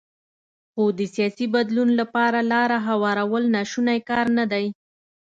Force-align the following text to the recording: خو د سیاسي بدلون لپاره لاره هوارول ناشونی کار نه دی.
خو 0.71 0.83
د 0.97 1.01
سیاسي 1.15 1.45
بدلون 1.55 1.89
لپاره 1.99 2.39
لاره 2.51 2.77
هوارول 2.87 3.43
ناشونی 3.55 3.99
کار 4.09 4.25
نه 4.37 4.45
دی. 4.51 4.65